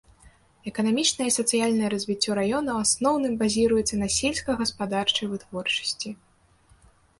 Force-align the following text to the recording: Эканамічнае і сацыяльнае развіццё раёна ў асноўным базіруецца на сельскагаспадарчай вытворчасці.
Эканамічнае 0.69 1.27
і 1.31 1.33
сацыяльнае 1.39 1.89
развіццё 1.95 2.31
раёна 2.39 2.69
ў 2.77 2.87
асноўным 2.87 3.37
базіруецца 3.43 3.95
на 4.01 4.09
сельскагаспадарчай 4.17 5.33
вытворчасці. 5.37 6.09